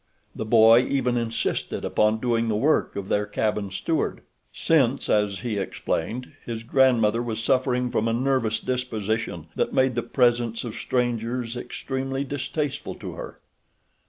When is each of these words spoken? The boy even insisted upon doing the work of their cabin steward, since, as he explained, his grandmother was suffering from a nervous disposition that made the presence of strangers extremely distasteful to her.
The 0.35 0.45
boy 0.45 0.79
even 0.89 1.15
insisted 1.15 1.85
upon 1.85 2.17
doing 2.19 2.47
the 2.47 2.55
work 2.55 2.95
of 2.95 3.07
their 3.07 3.27
cabin 3.27 3.69
steward, 3.69 4.21
since, 4.51 5.09
as 5.09 5.41
he 5.41 5.59
explained, 5.59 6.33
his 6.43 6.63
grandmother 6.63 7.21
was 7.21 7.43
suffering 7.43 7.91
from 7.91 8.07
a 8.07 8.13
nervous 8.13 8.59
disposition 8.59 9.45
that 9.55 9.73
made 9.73 9.93
the 9.93 10.01
presence 10.01 10.63
of 10.63 10.73
strangers 10.73 11.55
extremely 11.55 12.23
distasteful 12.23 12.95
to 12.95 13.11
her. 13.11 13.41